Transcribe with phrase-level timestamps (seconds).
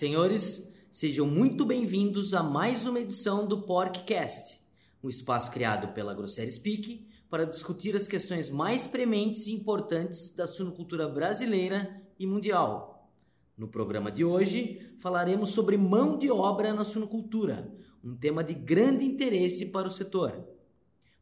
[0.00, 4.58] senhores, sejam muito bem-vindos a mais uma edição do Porkcast,
[5.04, 10.46] um espaço criado pela Grosseria Speak para discutir as questões mais prementes e importantes da
[10.46, 13.12] suinocultura brasileira e mundial.
[13.58, 17.70] No programa de hoje, falaremos sobre mão de obra na suinocultura,
[18.02, 20.32] um tema de grande interesse para o setor.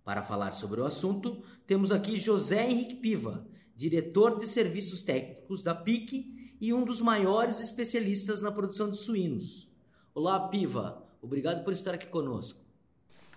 [0.05, 3.45] Para falar sobre o assunto, temos aqui José Henrique Piva,
[3.79, 9.71] diretor de serviços técnicos da PIC e um dos maiores especialistas na produção de suínos.
[10.13, 11.07] Olá, Piva.
[11.23, 12.59] Obrigado por estar aqui conosco.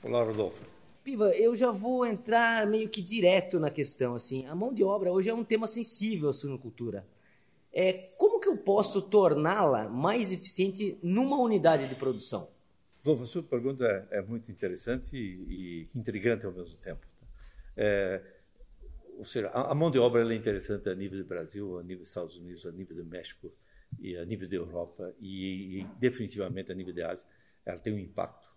[0.01, 0.65] Olá, Rodolfo.
[1.03, 4.15] Piva, eu já vou entrar meio que direto na questão.
[4.15, 7.05] Assim, a mão de obra hoje é um tema sensível à suinocultura.
[7.71, 12.47] É, como que eu posso torná-la mais eficiente numa unidade de produção?
[13.03, 17.05] Bom, a sua pergunta é, é muito interessante e, e, intrigante ao mesmo tempo.
[17.77, 18.40] É,
[19.21, 21.99] ou seja, a, a, mão de obra é interessante a nível do Brasil, a nível
[21.99, 23.53] dos Estados Unidos, a nível do México
[23.99, 27.27] e a nível da Europa e, e definitivamente a nível da Ásia.
[27.63, 28.49] Ela tem um impacto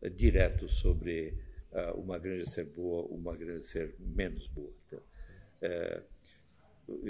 [0.00, 1.34] é, direto sobre
[1.72, 4.72] uh, uma granja ser boa, uma granja ser menos boa.
[4.86, 5.02] Então,
[5.60, 6.02] é,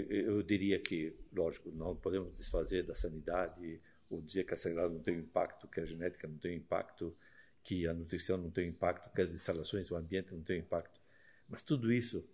[0.08, 5.00] eu diria que, lógico, não podemos desfazer da sanidade ou dizer que a sanidade não
[5.00, 7.14] tem impacto, que a genética não tem impacto,
[7.62, 10.98] que a nutrição não tem impacto, que as instalações, o ambiente não tem impacto.
[11.46, 12.26] Mas tudo isso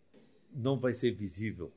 [0.52, 1.72] não vai ser visível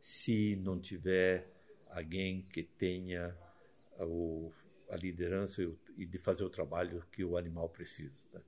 [0.00, 1.46] se não tiver
[1.90, 3.34] alguém que tenha
[3.98, 4.52] o,
[4.88, 5.62] a liderança
[5.96, 8.14] e de fazer o trabalho que o animal precisa.
[8.32, 8.40] Né?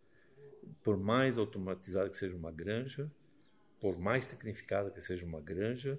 [0.83, 3.11] Por mais automatizada que seja uma granja,
[3.81, 5.99] por mais tecnificada que seja uma granja,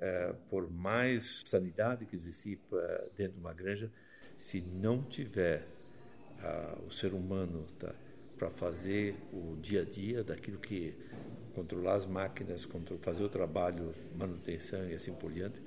[0.00, 3.92] é, por mais sanidade que existir uh, dentro de uma granja,
[4.38, 5.66] se não tiver
[6.38, 7.94] uh, o ser humano tá,
[8.38, 10.94] para fazer o dia a dia daquilo que
[11.50, 12.66] controlar as máquinas,
[13.00, 15.60] fazer o trabalho, manutenção e assim por diante,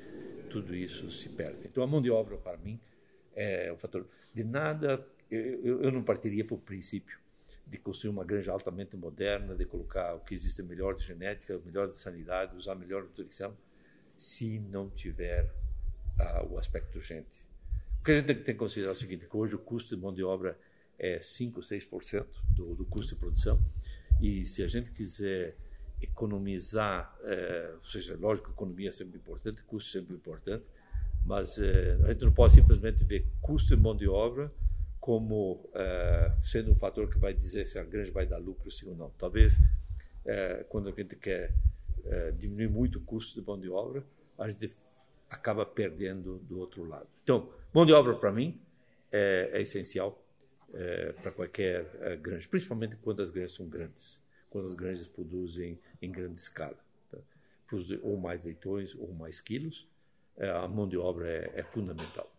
[0.49, 1.65] tudo isso se perde.
[1.65, 2.79] Então a mão de obra para mim
[3.35, 4.07] é um fator.
[4.33, 7.19] De nada, eu, eu não partiria para o princípio
[7.65, 11.87] de construir uma granja altamente moderna, de colocar o que existe melhor de genética, melhor
[11.87, 13.55] de sanidade, usar melhor nutrição,
[14.17, 15.51] se não tiver
[16.19, 17.41] uh, o aspecto gente.
[17.99, 20.01] O que a gente tem que considerar é o seguinte, que hoje o custo de
[20.01, 20.59] mão de obra
[20.99, 23.59] é 5, 6% do, do custo de produção,
[24.21, 25.55] e se a gente quiser
[26.03, 30.63] economizar, é, ou seja, lógico, economia é sempre importante, custo é sempre importante,
[31.25, 34.51] mas é, a gente não pode simplesmente ver custo de mão de obra
[34.99, 38.87] como é, sendo um fator que vai dizer se a granja vai dar lucro sim
[38.87, 39.09] ou não.
[39.17, 39.57] Talvez,
[40.69, 41.53] quando a gente quer
[42.37, 44.01] diminuir muito o custo de mão de obra,
[44.37, 44.73] a gente
[45.29, 47.07] acaba perdendo do outro lado.
[47.21, 48.57] Então, mão de obra para mim
[49.11, 50.23] é, é essencial
[51.21, 54.22] para qualquer granja, principalmente quando as granjas são grandes,
[54.53, 56.77] quando as granjas produzem em grande escala,
[57.09, 57.17] tá?
[57.67, 59.87] produzem ou mais leitões ou mais quilos,
[60.37, 62.31] é, a mão de obra é, é fundamental.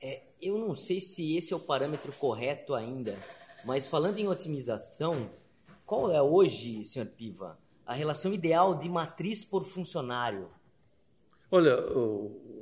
[0.00, 3.14] É, eu não sei se esse é o parâmetro correto ainda,
[3.62, 5.30] mas falando em otimização,
[5.84, 10.48] qual é hoje, senhor Piva, a relação ideal de matriz por funcionário?
[11.50, 11.76] Olha,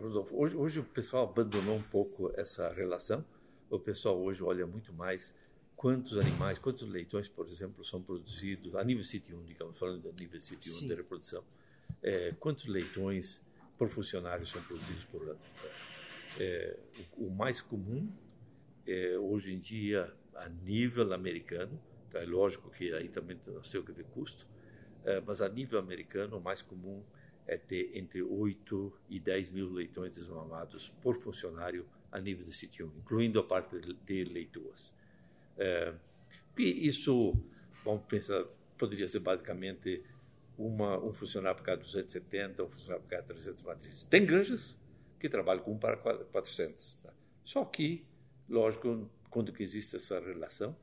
[0.01, 3.25] Rodolfo, hoje, hoje o pessoal abandonou um pouco essa relação.
[3.71, 5.33] O pessoal hoje olha muito mais
[5.77, 10.13] quantos animais, quantos leitões, por exemplo, são produzidos a nível City 1, digamos, falando a
[10.13, 10.87] nível City 1 Sim.
[10.89, 11.45] de reprodução.
[12.03, 13.41] É, quantos leitões
[13.77, 15.39] por funcionário são produzidos por ano?
[16.39, 16.79] É,
[17.19, 18.11] o, o, mais comum,
[18.87, 21.79] é, hoje em dia, a nível americano,
[22.11, 22.21] tá?
[22.21, 24.47] é lógico que aí também nós temos que ver custo,
[25.05, 27.03] é, mas a nível americano, o mais comum
[27.47, 32.93] é ter entre 8 e 10 mil leitões desmamados por funcionário a nível de sítio,
[32.97, 34.93] incluindo a parte de leitoas.
[35.59, 35.93] É,
[36.59, 37.35] isso,
[37.85, 38.45] vamos pensar,
[38.79, 40.03] poderia ser basicamente
[40.59, 44.05] uma, um funcionário para cada 270, um funcionário para cada 300 matrizes.
[44.05, 44.79] Tem granjas
[45.19, 46.97] que trabalham com um para 400.
[46.97, 47.13] Tá?
[47.45, 48.05] Só que,
[48.49, 50.77] lógico, quando que existe essa relação,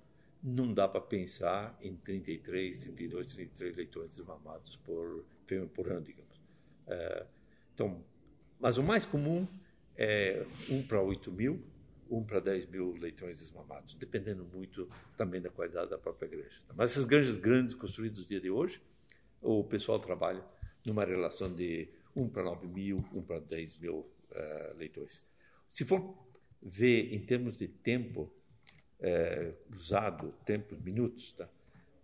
[0.44, 5.26] não dá para pensar em 33, 32, 33 leitões desmamados por,
[5.74, 6.42] por ano, digamos.
[6.88, 7.26] É,
[7.74, 8.04] então,
[8.60, 9.48] mas o mais comum
[9.96, 11.64] é 1 para 8 mil,
[12.10, 16.62] 1 para 10 mil leitões desmamados, dependendo muito também da qualidade da própria granja.
[16.76, 18.82] Mas essas granjas grandes construídas no dia de hoje,
[19.42, 20.44] o pessoal trabalha
[20.86, 25.22] numa relação de 1 para 9 mil, 1 para 10 mil uh, leitões.
[25.70, 26.18] Se for
[26.62, 28.32] ver em termos de tempo
[29.00, 31.50] uh, usado, tempo, minutos, tá?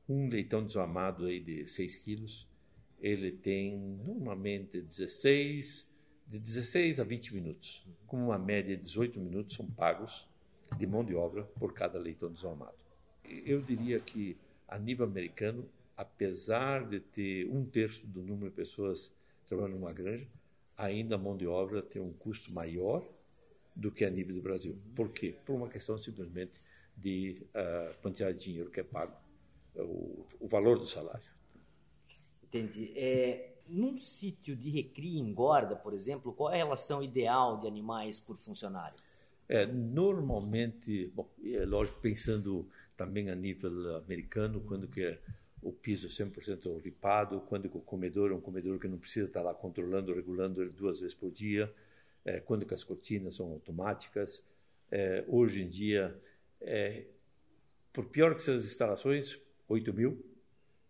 [0.07, 2.49] um leitão desmamado aí de 6 quilos
[3.01, 5.88] ele tem normalmente 16,
[6.29, 7.83] de 16 a 20 minutos.
[8.05, 10.27] Com uma média de 18 minutos são pagos
[10.77, 12.77] de mão de obra por cada leitão desarmado.
[13.23, 14.37] Eu diria que,
[14.67, 15.67] a nível americano,
[15.97, 19.11] apesar de ter um terço do número de pessoas
[19.47, 20.27] trabalhando numa granja,
[20.77, 23.03] ainda a mão de obra tem um custo maior
[23.75, 24.77] do que a nível do Brasil.
[24.95, 25.35] Por quê?
[25.45, 26.59] Por uma questão simplesmente
[26.95, 29.13] de uh, quantidade de dinheiro que é pago,
[29.75, 31.23] o, o valor do salário.
[32.43, 32.91] Entendi.
[32.95, 37.67] É, num sítio de recria e engorda, por exemplo, qual é a relação ideal de
[37.67, 38.97] animais por funcionário?
[39.47, 45.17] É, normalmente, bom, é lógico, pensando também a nível americano, quando que
[45.61, 49.41] o piso é 100% ripado, quando o comedor é um comedor que não precisa estar
[49.41, 51.73] lá controlando, regulando ele duas vezes por dia,
[52.23, 54.43] é, quando que as cortinas são automáticas.
[54.91, 56.15] É, hoje em dia,
[56.61, 57.05] é,
[57.91, 60.23] por pior que sejam as instalações, 8 mil,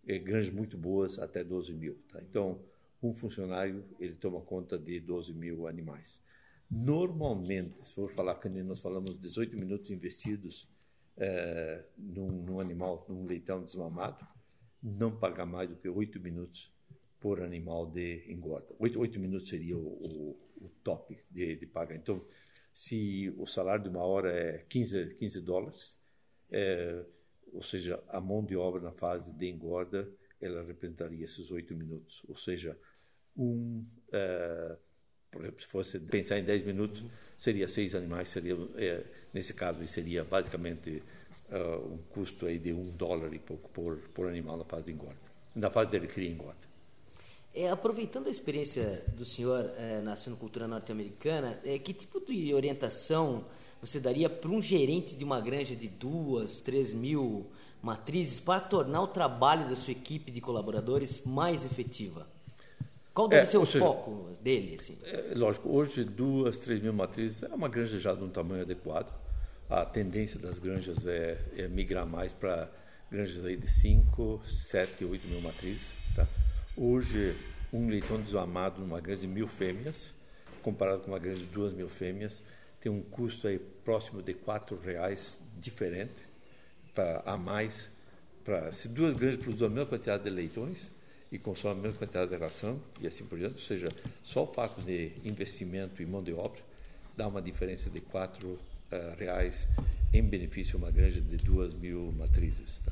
[0.05, 1.97] granjas muito boas até 12 mil.
[2.11, 2.21] Tá?
[2.21, 2.59] Então,
[3.01, 6.19] um funcionário ele toma conta de 12 mil animais.
[6.69, 10.67] Normalmente, se for falar que nós falamos 18 minutos investidos
[11.17, 14.25] é, num, num, animal, num leitão desmamado,
[14.81, 16.71] não paga mais do que 8 minutos
[17.19, 18.73] por animal de engorda.
[18.77, 21.95] 8, 8 minutos seria o, o, o top de, de, pagar.
[21.95, 22.23] Então,
[22.73, 25.97] se o salário de uma hora é 15, 15 dólares,
[26.51, 27.03] é,
[27.53, 30.09] ou seja, a mão de obra na fase de engorda,
[30.41, 32.23] ela representaria esses 8 minutos.
[32.27, 32.77] Ou seja,
[33.37, 33.85] um,
[35.37, 37.03] exemplo, se fosse pensar em 10 minutos,
[37.37, 39.03] seria seis animais, seria, é,
[39.33, 41.01] nesse caso, seria basicamente
[41.49, 44.91] uh, um custo aí de um dólar e pouco por, por animal na fase de
[44.91, 45.19] engorda,
[45.55, 46.69] na fase dele cria engorda.
[47.53, 53.45] É, aproveitando a experiência do senhor é, na cultura norte-americana, é, que tipo de orientação
[53.81, 57.47] você daria para um gerente de uma granja de duas, três mil
[57.81, 62.27] matrizes para tornar o trabalho da sua equipe de colaboradores mais efetiva?
[63.13, 64.77] Qual deve é, ser o seja, foco dele?
[64.79, 64.97] Assim?
[65.03, 69.11] É, lógico, hoje duas, três mil matrizes é uma granja já de um tamanho adequado
[69.69, 72.67] a tendência das granjas é, é migrar mais para
[73.11, 75.93] granjas aí de 5, 7, 8 mil matrizes.
[76.15, 76.27] Tá?
[76.75, 77.37] Hoje,
[77.71, 80.11] um leitão desmamado numa granja de mil fêmeas,
[80.63, 82.43] comparado com uma granja de duas mil fêmeas,
[82.81, 86.27] tem um custo aí próximo de quatro reais diferente
[86.93, 87.89] pra, a mais.
[88.43, 90.89] Pra, se duas granjas produzem a mesma quantidade de leitões
[91.31, 93.87] e consomem a mesma quantidade de ração e assim por diante, ou seja,
[94.23, 96.61] só o fato de investimento e mão de obra
[97.15, 98.59] dá uma diferença de quatro uh,
[99.17, 99.67] reais
[100.13, 102.81] em benefício a uma granja de duas mil matrizes.
[102.81, 102.91] Tá?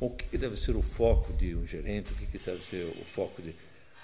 [0.00, 2.12] o que, que, deve ser o foco de um gerente?
[2.12, 3.54] O que, que deve ser o foco de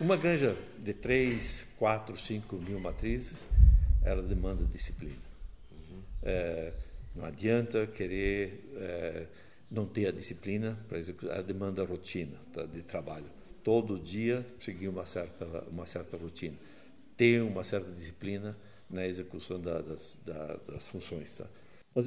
[0.01, 3.47] uma granja de 3, 4, 5 mil matrizes?
[4.05, 5.23] Ela demanda disciplina.
[5.73, 6.03] Uhum.
[6.23, 6.73] É,
[7.15, 9.27] não adianta querer é,
[9.71, 13.27] não ter a disciplina para executar, ela demanda rotina tá, de trabalho.
[13.63, 16.57] Todo dia seguir uma certa, uma certa rotina.
[17.17, 18.57] Ter uma certa disciplina
[18.91, 21.39] na execução da, das, da, das funções.
[21.39, 21.49] Tá?
[21.95, 22.07] Mas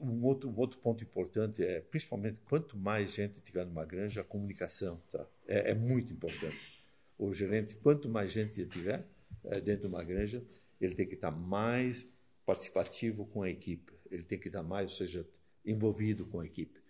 [0.00, 4.24] um outro, um outro ponto importante é, principalmente, quanto mais gente tiver numa granja, a
[4.24, 5.24] comunicação tá?
[5.46, 6.82] é, é muito importante.
[7.18, 9.04] O gerente, quanto mais gente tiver
[9.44, 10.42] é, dentro de uma granja,
[10.80, 12.08] ele tem que estar mais
[12.46, 13.92] participativo com a equipe.
[14.10, 15.26] Ele tem que estar mais, ou seja,
[15.64, 16.80] envolvido com a equipe.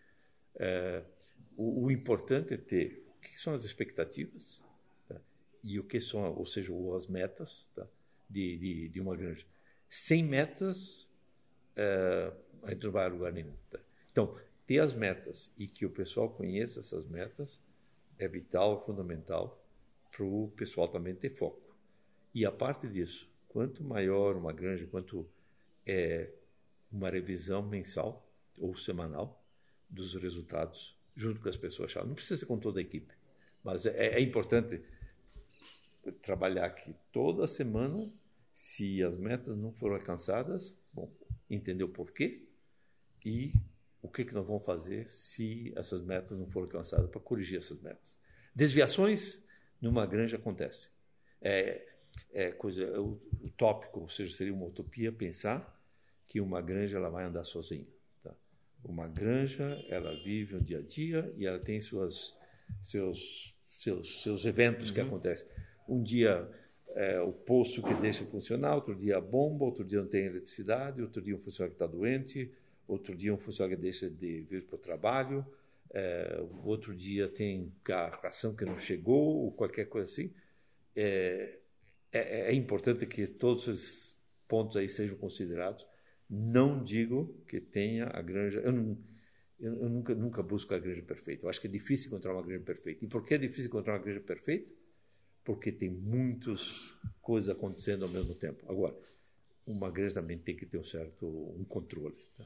[0.56, 1.02] É,
[1.56, 4.60] o, o, importante é ter o que são as expectativas
[5.08, 5.20] tá?
[5.62, 7.86] e o que são, ou seja, as metas, tá?
[8.28, 9.44] de, de, de uma granja.
[9.88, 11.08] Sem metas,
[11.74, 12.32] é,
[12.62, 13.54] a gente não vai a lugar nenhum.
[13.70, 13.80] Tá?
[14.12, 17.58] Então, ter as metas e que o pessoal conheça essas metas
[18.18, 19.64] é vital, fundamental
[20.10, 21.76] para o pessoal também ter foco.
[22.34, 25.28] E a parte disso, quanto maior uma granja, quanto
[25.86, 26.30] é
[26.90, 28.26] uma revisão mensal
[28.56, 29.42] ou semanal
[29.88, 33.12] dos resultados junto com as pessoas Não precisa ser com toda a equipe,
[33.64, 34.80] mas é, é importante
[36.22, 38.10] trabalhar aqui toda semana.
[38.54, 41.12] Se as metas não foram alcançadas, bom,
[41.48, 42.48] entender o porquê
[43.24, 43.52] e
[44.02, 47.80] o que, que nós vamos fazer se essas metas não forem alcançadas para corrigir essas
[47.80, 48.18] metas.
[48.54, 49.40] Desviações
[49.80, 50.90] numa granja acontecem.
[51.40, 51.86] É,
[52.32, 52.98] é coisa, é
[53.44, 55.76] utópico, ou seja, seria uma utopia pensar
[56.26, 57.86] que uma granja ela vai andar sozinha.
[58.22, 58.34] Tá?
[58.84, 62.36] Uma granja ela vive o dia a dia e ela tem suas,
[62.82, 64.94] seus, seus, seus eventos uhum.
[64.94, 65.46] que acontecem
[65.88, 66.48] um dia
[66.94, 71.00] é, o poço que deixa funcionar, outro dia a bomba, outro dia não tem eletricidade,
[71.00, 72.52] outro dia um funcionário que está doente,
[72.86, 75.46] outro dia um funcionário que deixa de vir para o trabalho,
[75.90, 80.30] é, outro dia tem a ração que não chegou, ou qualquer coisa assim.
[80.94, 81.58] É,
[82.12, 85.86] é, é importante que todos esses pontos aí sejam considerados.
[86.28, 88.60] Não digo que tenha a granja.
[88.60, 88.98] Eu, não,
[89.58, 91.44] eu, eu nunca, nunca busco a granja perfeita.
[91.44, 93.04] Eu acho que é difícil encontrar uma granja perfeita.
[93.04, 94.70] E por que é difícil encontrar uma granja perfeita?
[95.48, 98.70] porque tem muitas coisas acontecendo ao mesmo tempo.
[98.70, 98.94] Agora,
[99.66, 102.14] uma granja também tem que ter um certo um controle.
[102.36, 102.44] Tá?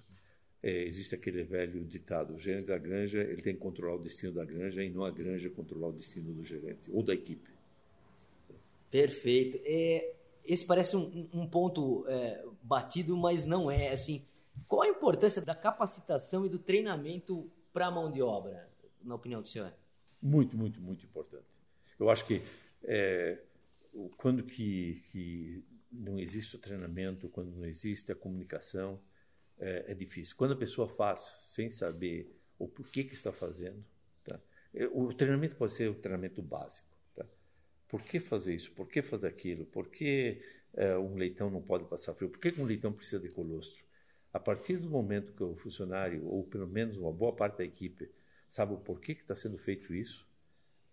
[0.63, 4.33] É, existe aquele velho ditado: o gerente da granja ele tem que controlar o destino
[4.33, 7.51] da granja e não a granja controlar o destino do gerente ou da equipe.
[8.93, 9.59] Perfeito.
[9.65, 13.89] É, esse parece um, um ponto é, batido, mas não é.
[13.91, 14.23] Assim,
[14.69, 18.69] qual a importância da capacitação e do treinamento para a mão de obra,
[19.03, 19.73] na opinião do senhor?
[20.21, 21.47] Muito, muito, muito importante.
[21.99, 22.43] Eu acho que
[22.85, 23.41] é,
[24.19, 29.01] quando que, que, não existe o treinamento, quando não existe a comunicação,
[29.59, 30.37] é, é, difícil.
[30.37, 33.83] Quando a pessoa faz sem saber o porquê que está fazendo,
[34.23, 34.39] tá?
[34.75, 36.92] É, o treinamento pode ser o treinamento básico.
[37.93, 38.73] Por que fazer isso?
[38.73, 39.67] Por que fazer aquilo?
[39.67, 40.41] Por que
[40.73, 42.31] é, um leitão não pode passar frio?
[42.31, 43.85] Por que um leitão precisa de colostro?
[44.33, 48.11] A partir do momento que o funcionário, ou pelo menos uma boa parte da equipe,
[48.49, 50.27] sabe o porquê que está sendo feito isso,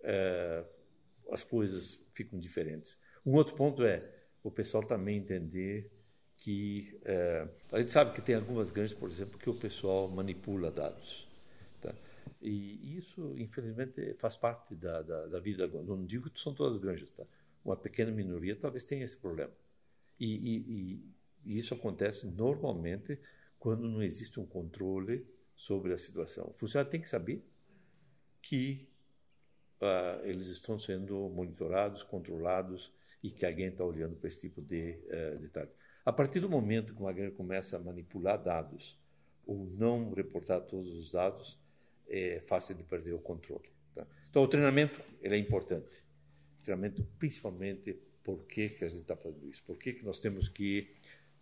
[0.04, 0.66] é,
[1.32, 2.98] as coisas ficam diferentes.
[3.26, 4.02] Um outro ponto é
[4.44, 5.90] o pessoal também entender
[6.36, 10.70] que é, a gente sabe que tem algumas granjas, por exemplo, que o pessoal manipula
[10.70, 11.29] dados.
[12.42, 15.68] E isso, infelizmente, faz parte da, da, da vida.
[15.68, 17.26] Não digo que são todas as granjas, tá?
[17.64, 19.52] Uma pequena minoria talvez tenha esse problema.
[20.20, 21.14] E, e,
[21.46, 23.20] e isso acontece normalmente
[23.60, 26.48] quando não existe um controle sobre a situação.
[26.48, 27.44] O funcionário tem que saber
[28.42, 28.88] que
[29.82, 34.98] uh, eles estão sendo monitorados, controlados e que alguém está olhando para esse tipo de
[35.08, 35.74] uh, detalhes.
[36.06, 38.98] A partir do momento que uma granja começa a manipular dados
[39.46, 41.60] ou não reportar todos os dados,
[42.10, 43.70] é fácil de perder o controle.
[43.94, 44.06] Tá?
[44.30, 46.04] Então, o treinamento ele é importante.
[46.60, 49.64] O treinamento, principalmente, por que, que a gente está fazendo isso?
[49.64, 50.94] Por que, que nós temos que,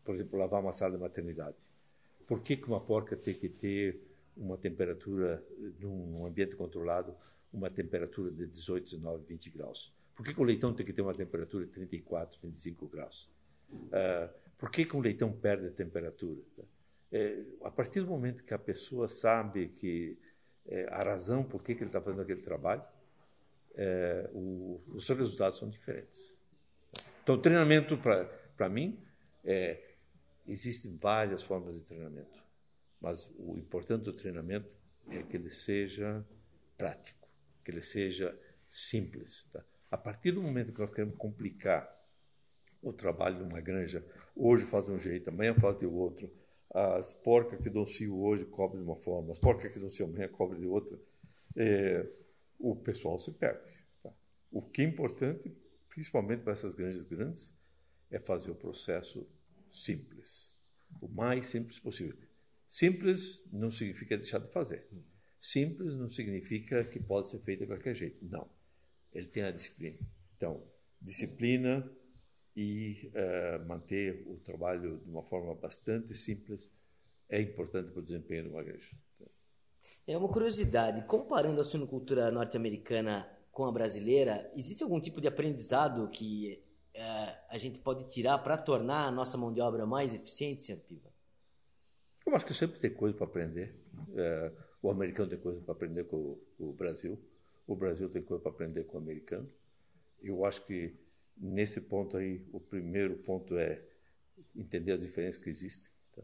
[0.03, 1.57] por exemplo, lavar uma sala de maternidade?
[2.25, 4.01] Por que, que uma porca tem que ter
[4.35, 5.43] uma temperatura,
[5.79, 7.15] num ambiente controlado,
[7.51, 9.93] uma temperatura de 18, 19, 20 graus?
[10.15, 13.29] Por que, que o leitão tem que ter uma temperatura de 34, 35 graus?
[13.71, 16.41] Uh, por que, que um leitão perde a temperatura?
[16.55, 16.63] Tá?
[17.11, 20.17] É, a partir do momento que a pessoa sabe que
[20.67, 22.83] é, a razão por que, que ele está fazendo aquele trabalho,
[23.75, 26.35] é, o, os seus resultados são diferentes.
[27.23, 29.03] Então, treinamento, para mim,
[29.43, 29.95] é,
[30.47, 32.43] existem várias formas de treinamento,
[32.99, 34.69] mas o importante do treinamento
[35.09, 36.25] é que ele seja
[36.77, 37.29] prático,
[37.63, 38.37] que ele seja
[38.69, 39.49] simples.
[39.51, 39.63] Tá?
[39.91, 41.97] A partir do momento que nós queremos complicar
[42.81, 44.05] o trabalho numa granja.
[44.35, 46.31] Hoje faz de um jeito, amanhã faz de outro.
[46.77, 50.05] As porcas que dão cio hoje cobrem de uma forma, as porcas que dão cio
[50.05, 50.99] amanhã cobrem de outra.
[51.55, 52.07] É,
[52.59, 53.83] o pessoal se perde.
[54.03, 54.13] Tá?
[54.51, 55.51] O que é importante,
[55.89, 57.51] principalmente para essas granjas grandes,
[58.11, 59.27] é fazer o processo
[59.71, 60.53] simples,
[61.01, 62.15] o mais simples possível.
[62.69, 64.87] Simples não significa deixar de fazer.
[65.41, 68.23] Simples não significa que pode ser feito de qualquer jeito.
[68.23, 68.47] Não.
[69.11, 69.97] Ele tem a disciplina.
[70.35, 70.63] Então,
[71.01, 71.89] disciplina,
[72.57, 76.67] e uh, manter o trabalho de uma forma bastante simples
[77.29, 78.89] é importante para o desempenho de uma igreja.
[80.07, 86.09] É uma curiosidade, comparando a suinocultura norte-americana com a brasileira, existe algum tipo de aprendizado
[86.09, 86.59] que
[86.95, 90.77] uh, a gente pode tirar para tornar a nossa mão de obra mais eficiente, Sr.
[90.77, 91.09] Piva?
[92.25, 93.75] Eu acho que sempre tem coisa para aprender.
[94.09, 97.19] Uh, o americano tem coisa para aprender com o, o Brasil,
[97.67, 99.47] o Brasil tem coisa para aprender com o americano.
[100.23, 100.95] Eu acho que
[101.39, 103.81] Nesse ponto aí, o primeiro ponto é
[104.55, 105.91] entender as diferenças que existem.
[106.15, 106.23] Tá?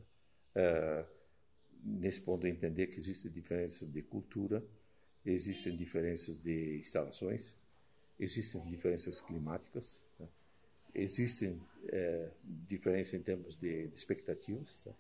[0.55, 1.05] É,
[1.83, 4.63] nesse ponto é entender que existem diferenças de cultura,
[5.25, 7.55] existem diferenças de instalações,
[8.19, 10.25] existem diferenças climáticas, tá?
[10.93, 12.31] existem é,
[12.67, 14.79] diferenças em termos de, de expectativas.
[14.79, 14.91] Tá?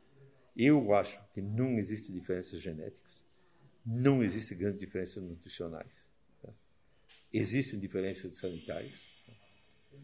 [0.55, 3.23] Eu acho que não existem diferenças genéticas,
[3.85, 6.07] não existem grandes diferenças nutricionais,
[6.41, 6.53] tá?
[7.31, 9.11] existem diferenças sanitárias,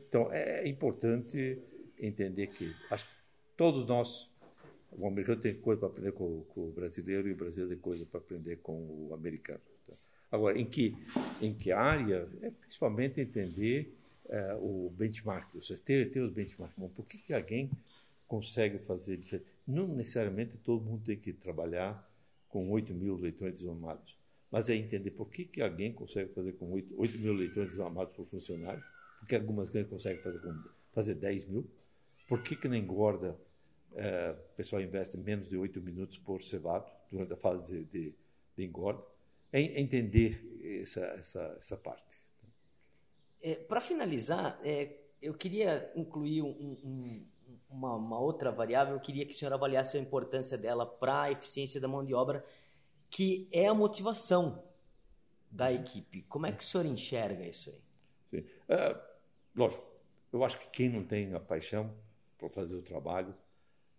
[0.10, 1.62] então, é importante
[2.00, 3.12] entender que acho que
[3.55, 4.27] todos nós,
[4.91, 8.05] o americano tem coisa para aprender com, com, o brasileiro e o brasileiro tem coisa
[8.05, 9.62] para aprender com o americano.
[9.88, 9.93] Tá?
[10.31, 10.96] Agora, em que,
[11.39, 12.27] em que área?
[12.41, 13.96] É principalmente entender
[14.27, 16.75] é, o benchmark, ou seja, ter, ter os benchmarks.
[16.75, 17.69] Bom, por que, que alguém
[18.27, 19.48] consegue fazer diferente?
[19.67, 22.08] Não necessariamente todo mundo tem que trabalhar
[22.48, 24.17] com 8 mil leitões desmamados,
[24.50, 28.12] mas é entender por que, que alguém consegue fazer com 8, 8 mil leitões desmamados
[28.15, 28.84] por funcionário
[29.19, 31.69] porque algumas grandes conseguem fazer, com, fazer 10 mil.
[32.27, 33.38] Por que, que na engorda
[33.95, 38.15] é, o pessoal investe menos de 8 minutos por cevado durante a fase de, de,
[38.55, 39.03] de engorda?
[39.51, 42.21] É, entender essa, essa, essa parte.
[43.41, 47.25] É, Para finalizar, é, eu queria incluir um, um,
[47.69, 51.31] uma, uma, outra variável, eu queria que o senhor avaliasse a importância dela para a
[51.31, 52.45] eficiência da mão de obra,
[53.09, 54.63] que é a motivação
[55.49, 56.21] da equipe.
[56.23, 57.81] Como é que o senhor enxerga isso aí?
[58.27, 58.38] Sim.
[58.39, 59.08] Uh,
[59.59, 59.83] Lógico,
[60.31, 61.93] eu acho que quem não tem a paixão
[62.37, 63.35] por fazer o trabalho,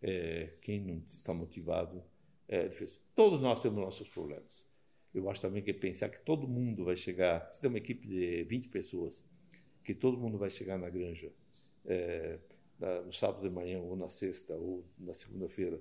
[0.01, 2.03] é, quem não está motivado,
[2.49, 2.99] é difícil.
[3.15, 4.65] Todos nós temos nossos problemas.
[5.13, 8.43] Eu acho também que pensar que todo mundo vai chegar, se tem uma equipe de
[8.45, 9.23] 20 pessoas,
[9.85, 11.31] que todo mundo vai chegar na granja
[11.85, 12.39] é,
[13.05, 15.79] no sábado de manhã, ou na sexta, ou na segunda-feira,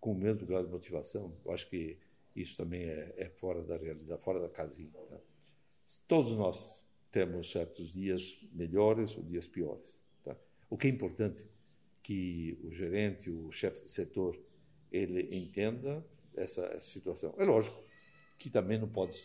[0.00, 1.96] com o mesmo grau de motivação, eu acho que
[2.34, 4.90] isso também é, é fora da realidade, fora da casinha.
[5.08, 5.18] Tá?
[6.08, 6.83] Todos nós
[7.14, 10.02] temos certos dias melhores ou dias piores.
[10.24, 10.36] Tá?
[10.68, 11.44] O que é importante
[12.02, 14.36] que o gerente, o chefe de setor,
[14.90, 16.04] ele entenda
[16.36, 17.32] essa, essa situação.
[17.38, 17.80] É lógico
[18.36, 19.16] que também não pode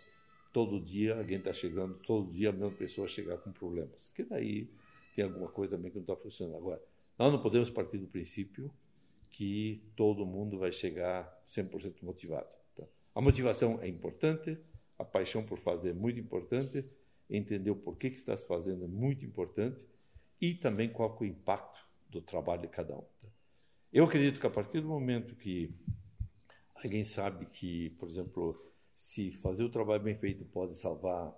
[0.54, 4.10] todo dia alguém está chegando, todo dia a mesma pessoa chegar com problemas.
[4.10, 4.70] Que daí
[5.16, 6.58] tem alguma coisa também que não está funcionando.
[6.58, 6.82] Agora,
[7.18, 8.72] nós não podemos partir do princípio
[9.32, 12.56] que todo mundo vai chegar 100% motivado.
[12.76, 12.84] Tá?
[13.16, 14.60] A motivação é importante,
[14.98, 16.86] a paixão por fazer é muito importante,
[17.30, 19.80] entender o porquê que estás fazendo é muito importante
[20.42, 23.04] e também qual é o impacto do trabalho de cada um.
[23.92, 25.74] Eu acredito que a partir do momento que
[26.76, 31.34] alguém sabe que, por exemplo, se fazer o trabalho bem feito pode salvar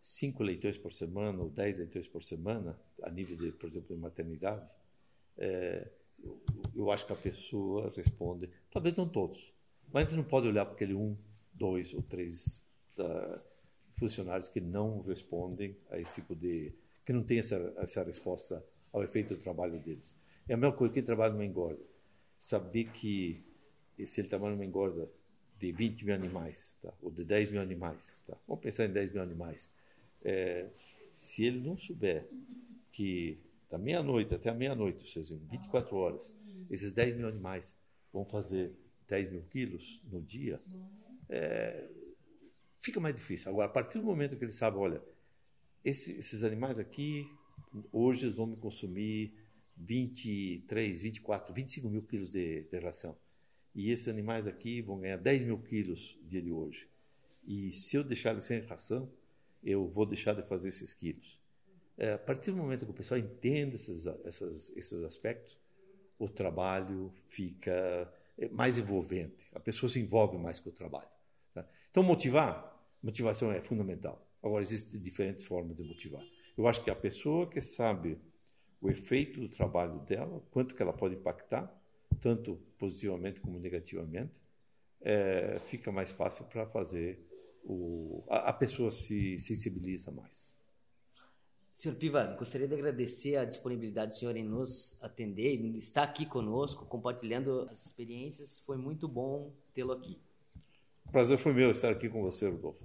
[0.00, 4.00] cinco leitões por semana ou dez leitões por semana, a nível de, por exemplo, de
[4.00, 4.64] maternidade,
[5.36, 5.90] é,
[6.22, 6.40] eu,
[6.74, 9.52] eu, acho que a pessoa responde, talvez não todos,
[9.92, 11.16] mas a gente não pode olhar para aquele um,
[11.52, 12.62] dois ou três
[12.98, 13.40] uh,
[13.98, 16.72] funcionários que não respondem a esse tipo de,
[17.04, 20.14] que não tem essa, essa resposta ao efeito do trabalho deles.
[20.48, 21.82] É a mesma coisa que trabalha numa engorda.
[22.38, 23.42] Saber que
[24.04, 25.08] se ele trabalha numa engorda
[25.58, 26.92] de 20 mil animais, tá?
[27.02, 28.22] ou de 10 mil animais.
[28.26, 28.36] Tá?
[28.46, 29.70] Vamos pensar em 10 mil animais.
[30.22, 30.68] É,
[31.12, 32.28] se ele não souber
[32.92, 33.38] que
[33.70, 36.34] da meia-noite até a meia-noite, ou seja, em 24 horas,
[36.70, 37.74] esses 10 mil animais
[38.12, 38.72] vão fazer
[39.08, 40.60] 10 mil quilos no dia,
[41.28, 41.88] é,
[42.80, 43.50] fica mais difícil.
[43.50, 45.02] Agora, a partir do momento que ele sabe, olha,
[45.84, 47.28] esse, esses animais aqui,
[47.92, 49.34] hoje eles vão me consumir
[49.76, 53.16] 23, 24, 25 mil quilos de, de ração
[53.76, 56.88] e esses animais aqui vão ganhar 10 mil quilos dia de hoje.
[57.46, 59.12] E se eu deixar eles sem ração,
[59.62, 61.38] eu vou deixar de fazer esses quilos.
[61.98, 65.58] É, a partir do momento que o pessoal entende esses, esses, esses aspectos,
[66.18, 68.10] o trabalho fica
[68.50, 69.46] mais envolvente.
[69.52, 71.08] A pessoa se envolve mais com o trabalho.
[71.96, 74.22] Então, motivar, motivação é fundamental.
[74.42, 76.22] Agora, existem diferentes formas de motivar.
[76.54, 78.18] Eu acho que a pessoa que sabe
[78.82, 81.74] o efeito do trabalho dela, quanto que ela pode impactar,
[82.20, 84.30] tanto positivamente como negativamente,
[85.00, 87.18] é, fica mais fácil para fazer
[87.64, 90.54] o, a, a, pessoa se sensibiliza mais.
[91.72, 96.26] Senhor Piva, gostaria de agradecer a disponibilidade do senhor em nos atender, em estar aqui
[96.26, 98.58] conosco, compartilhando as experiências.
[98.66, 100.25] Foi muito bom tê-lo aqui.
[101.08, 102.84] O prazer foi meu estar aqui com você, Rodolfo.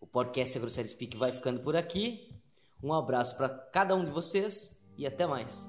[0.00, 2.30] O podcast AgroSérie Speak vai ficando por aqui.
[2.82, 5.66] Um abraço para cada um de vocês e até mais.